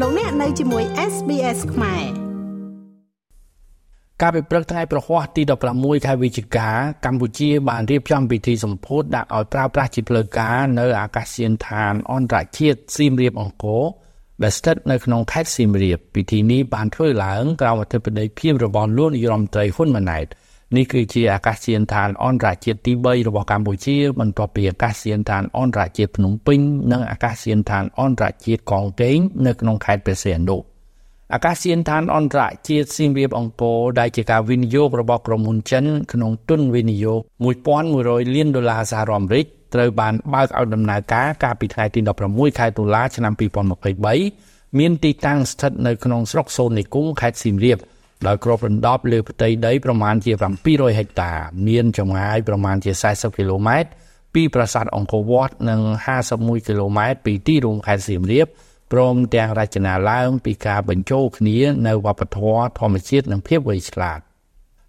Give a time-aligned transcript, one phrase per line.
[0.00, 2.04] លោកអ្នកនៅជាមួយ SBS ខ្មែរ
[4.22, 5.42] កាលពីព្រឹកថ្ងៃប្រហ័សទី
[5.74, 6.68] 16ខែវិច្ឆិកា
[7.04, 13.82] កម្ពុជាបានរៀបចំពិធីសម្ពោធដាក់ឲ្យប្រើប្រាស់ជាផ្លូវការនៅអាកាសយានដ្ឋានអន្តរជាតិសៀមរាបអង្គរ
[14.42, 20.26] ដែលស្ថិតនៅក្នុងខេត្តសៀមរាបពិធីនេះបានធ្វើឡើងក្រោមអធិបតីភាពរបស់លោកនាយរដ្ឋមន្ត្រីហ៊ុនម៉ាណែត
[20.76, 26.60] នេះគឺជាអាកាសយានដ្ឋានអន្តរជាតិទី3របស់កម្ពុជាបន្ទាប់ពីអាកាសយានដ្ឋានអន្តរជាតិភ្នំពេញ
[26.92, 30.56] និងអាកាសយានដ្ឋានអន្តរជាតិកងកេងនៅក្នុងខេត្តព្រះសីហនុ
[31.34, 37.20] អាកាសយានដ្ឋានអន្តរជាតិសៀមរាបអង្គរដែលជាការវិនិយោគរបស់ក្រុមហ៊ុនចិនក្នុងទុនវិនិយោគ
[37.76, 43.32] 1100លានដុល្លារសហរដ្ឋអាមេរិកត្រូវបានបើកឲ្យដំណើរការកាលពីថ្ងៃទី16ខែតុលាឆ្នាំ
[44.04, 47.78] 2023មានទីតាំងស្ថិតនៅក្នុងស្រុកសូននិគមខេត្តសៀមរាប
[48.26, 50.32] ដោយគ្របដណ្ដប់លើផ្ទៃដីប្រមាណជា
[50.66, 51.32] 700ហិកតា
[51.68, 53.90] មានចម្ងាយប្រមាណជា40គីឡូម៉ែត្រ
[54.34, 55.80] ពីប្រាសាទអង្គរវត្តនិង
[56.24, 58.46] 51គីឡូម៉ែត្រពីទីរួមខេត្តសៀមរាប
[58.92, 64.20] ព្រមទាំងរចនាឡើងពីការបញ្ចូលគ្នានៅវប្បធម៌ធម្មជាតិនិងភាពវៃឆ្លាត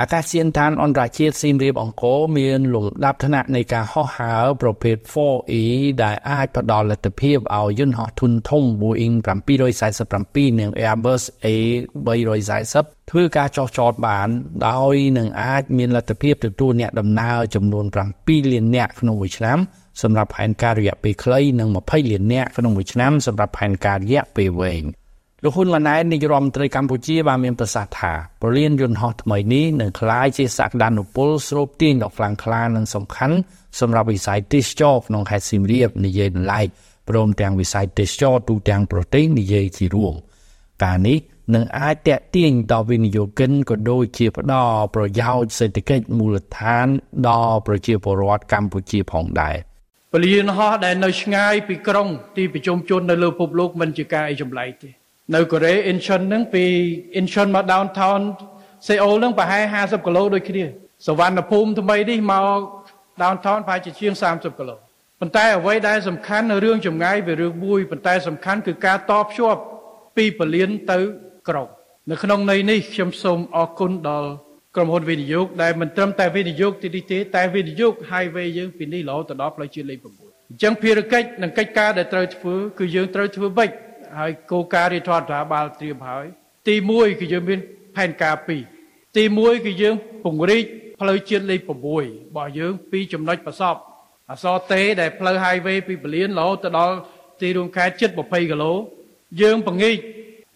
[0.00, 5.62] អាកាសយានដ្ឋានអន្តរជាតិសៀមរាបអង្គរមានលំដាប់ថ្នាក់នៃការហោះហើរប្រភេទ 4E
[6.02, 9.14] ដែលអាចផ្ដល់លទ្ធភាពឲ្យយន្តហោះធុនធំ Boeing
[9.86, 12.74] 747និង Airbus A340
[13.10, 14.28] ធ្វើការចុះចតបាន
[14.68, 17.84] ដោយនឹងអាចមានលទ្ធភាពទទួលអ្នកដំណើរចំនួន
[18.18, 19.58] 7លាននាក់ក្នុងមួយឆ្នាំ
[20.02, 24.84] សម្រាប់ផែនការរយៈពេលខ្លីនិង20លាននាក់ក្នុងមួយឆ្នាំសម្រាប់ផែនការរយៈពេលវែង។
[25.46, 33.36] លោកហ៊ុនម៉ាណែតនាយរដ្ឋមន្ត្រីកម្ពុជាបានមានប្រសាសន៍ថាប្រលានយន្តហោះថ្មីនេះនឹងក្លាយជាសក្តានុពលស្រូបទាញដ៏ខ្លាំងក្លានិងសំខាន់
[33.80, 36.66] សម្រាប់វិស័យទេសចរក្នុងខេត្តសៀមរាបនិយាយឡែក
[37.08, 40.14] ព្រមទាំងវិស័យទេសចរទូទាំងប្រទេសនិយាយជារួម
[40.84, 41.18] ការនេះ
[41.54, 46.86] នឹងអាចតេទៀងដល់វិនិយោគិនក៏ដូចជាផ្ដល់ប្រយោជន៍សេដ្ឋកិច្ចមូលដ្ឋាន
[47.28, 49.56] ដល់ប្រជាពលរដ្ឋកម្ពុជាផងដែរ
[50.12, 56.64] ពលានហោះដែលនៅឆ្ងាយពីក្រុងទីប្រជុំជននៅលើពិភពលោកមិនជាការអីចម្លែកទេ នៅកូរ៉េ Incheon ហ្នឹងពី
[57.18, 58.20] Incheon មក downtown
[58.86, 60.64] សេអ៊ូលហ្នឹងប្រហែល50គីឡូដូចគ្នា
[61.06, 62.58] សវណ្ណភូមិថ្មីនេះមក
[63.22, 64.76] downtown ប្រហែលជាជាង30គីឡូ
[65.20, 69.60] ប៉ុន្តែអ្វីដែលសំខាន់នៅរឿងចម្ងាយវារឿងមួយប៉ុន្តែសំខាន់គឺការតភ្ជាប់
[70.16, 70.98] ពីពលានទៅ
[71.48, 71.66] ក្រុង
[72.10, 74.30] នៅក្នុងន័យនេះខ្ញុំសូមអរគុណដល់
[74.74, 83.70] ក្រុមហ៊ុនវិនិយោគដែលមិនត្រឹមតែវិនិយោគទីនេះទេតែវិនិយោគ highway យើងពីនេះរហូតដល់ផ្លូវជាតិលេខ9អញ្ចឹងភារកិច្ចនិងកិច្ចការដែលត្រូវធ្វើគឺយើងត្រូវធ្វើម៉េច
[84.18, 86.26] ហើយគោលការណ៍រាជរដ្ឋាភិបាលត្រៀមហើយ
[86.68, 87.60] ទី1គឺយើងមាន
[87.96, 88.36] ផែនការ
[88.76, 89.94] 2ទី1គឺយើង
[90.24, 90.64] ពង្រីក
[91.00, 91.70] ផ្លូវជាតិលេខ6រ
[92.36, 93.76] បស់យើងពីចំណុចប្រសព
[94.30, 96.96] អសតេដែលផ្លូវ highway ពីពលានរហូតទៅដល់
[97.40, 98.72] ទីរួមខេត្តជិត20គីឡូ
[99.40, 99.98] យើងពង្រីក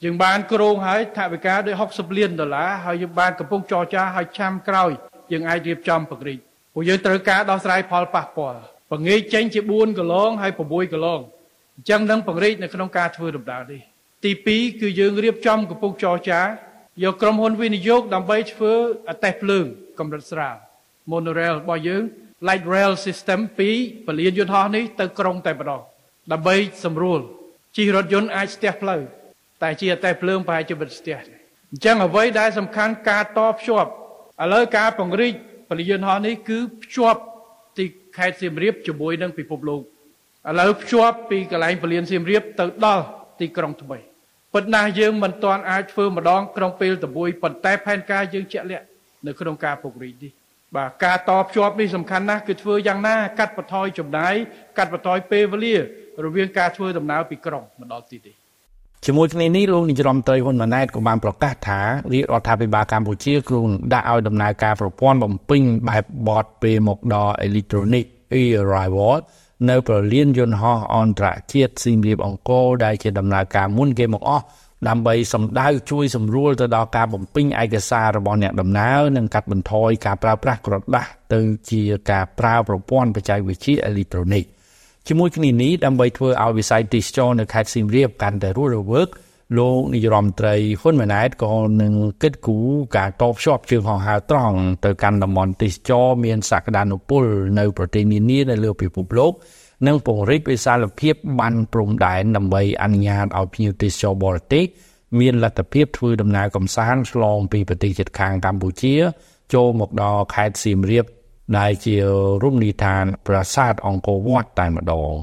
[0.05, 4.91] យើងបានក្រងហើយថវិកាដូច60លានដុល្លារហើយយើងបានកំពុងចរចាឲ្យឆ្នាំក្រោយ
[5.33, 6.39] យើងអាចរៀបចំពង្រីក
[6.75, 8.61] ព្រោះយើងត្រូវការដោះស្រាយផលប៉ះពាល់
[8.91, 11.15] ពង្រីកចេញជា4គីឡូហើយ6គីឡូ
[11.77, 13.81] អញ្ចឹងនឹងពង្រីកនៅក្នុងការធ្វើដំណើរនេះ
[14.25, 16.43] ទី2គឺយើងរៀបចំកំពុងចរចា
[17.03, 18.73] យកក្រុមហ៊ុនវិនិយោគដើម្បីធ្វើ
[19.09, 19.65] អតេះភ្លើង
[19.99, 20.57] កម្រិតស្រាល
[21.11, 22.03] monorail របស់យើង
[22.49, 23.71] light rail system ពី
[24.07, 25.81] ពលានយន្តហោះនេះទៅក្រុងតែម្ដង
[26.33, 27.21] ដើម្បីសម្រួល
[27.77, 29.01] ជិះរថយន្តអាចស្ទះផ្លូវ
[29.63, 31.35] តែជាអតេះភ្លើងប្រហែលជាមិនស្ទះទេ
[31.73, 33.91] អញ្ចឹងអ្វីដែលសំខាន់ការតភ្ជាប់
[34.43, 35.35] ឥឡូវការពង្រីក
[35.69, 37.21] ពលានយន្តហោះនេះគឺភ្ជាប់
[37.79, 37.85] ទី
[38.17, 39.83] ខេត្តសៀមរាបជាមួយនឹងពិភពលោក
[40.49, 43.05] ឥឡូវភ្ជាប់ពីកន្លែងពលានសៀមរាបទៅដល់
[43.41, 43.99] ទីក្រុងថ្មី
[44.55, 48.85] ប៉ុន្តែយើងមិនទាន់អាចធ្វើម្ដងក្នុងពេលតែមួយប៉ុន្តែផែនការយើងជាក់លាក់
[49.27, 50.33] នៅក្នុងការពង្រីកនេះ
[50.77, 54.35] បាទការតភ្ជាប់នេះសំខាន់ណាស់គឺធ្វើយ៉ាងណា កាត់បន្ថយចំណាយ
[54.79, 55.77] កាត់បន្ថយពេលវេលា
[56.25, 58.35] រវាងការធ្វើដំណើរពីក្រុងមកដល់ទីនេះ
[59.07, 61.81] ជាមួយគ្នានេះលោកនាយរដ្ឋមន្ត្រីហ៊ុនម៉ាណែតក៏បានប្រកាសថា
[62.13, 68.07] រាជរដ្ឋាភិបាលកម្ពុជាគ្រោងដាក់ឲ្យដំណើរការប្រព័ន្ធបំពេញបែបបតពេលមកដល់ electronic
[68.41, 69.15] e-arrival
[69.69, 74.45] នៅប្រលានយន្តហោះអន្តរជាតិសៀមរាបអង្គរដែលជាដំណើរការមុនគេមកអស់
[74.89, 81.41] ដើម្បីសម្ដៅជួយសម្រួលទៅដល់ការបំពេញឯកសាររបស់អ្នកដំណើរនិងកាត់បន្ថយការប្រើប្រាស់ក្រដាស់ទៅ
[81.71, 84.45] ជាការប្រើប្រព័ន្ធបច្ចេកវិទ្យាអេឡិចត្រូនិក
[85.09, 89.09] ជាមួយគ្នានេះដើម្បីធ្វើឲ្យវិស័យទេសចរនៅខេត្តសៀមរាបកាន់តែរស់រវើក
[89.59, 91.53] លោកនាយរដ្ឋមន្ត្រីហ៊ុនម៉ាណែតក៏
[91.83, 91.93] នឹង
[92.23, 97.25] គិតគូរការតបភ្ជាប់ជើងហោះហើរត្រង់ទៅកាន់តំបន់ទេសចរមានសក្តានុពល
[97.59, 99.33] នៅប្រទេសនានានៅលើពិភពលោក
[99.87, 104.65] និងពង្រីកវិសាលភាពបានព្រំដែនដើម្បីអនុញ្ញាតឲ្យភ្ញៀវទេសចរបរទេស
[105.21, 108.95] មានលទ្ធភាពធ្វើដំណើរកម្សាន្តឆ្លងពីប្រទេសជិតខាងកម្ពុជា
[109.55, 111.05] ចូលមកដល់ខេត្តសៀមរាប
[111.59, 111.97] ដែលជា
[112.43, 115.15] រមណីយដ្ឋានប្រាសាទអង្គរវត្តតែម្ដង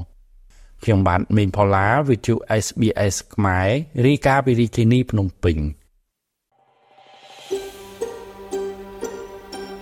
[0.84, 2.34] ខ្ញុំបាទមេងផល្លាវិទ្យុ
[2.64, 3.68] SBS ខ្មែរ
[4.04, 5.58] រីកាពីរាជធានីភ្នំពេញ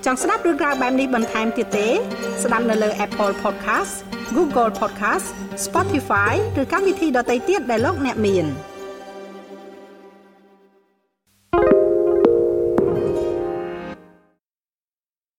[0.04, 1.88] ចង់ស្ដាប់រឿងក្រៅបែបនេះបន្ថែមទៀតទេ
[2.43, 3.93] ស្ដាប់នៅលើ Apple Podcast
[4.37, 5.26] Google Podcast
[5.66, 8.46] Spotify ឬកម្មវិធីដទៃទៀតដែលលោកអ្នកមាន។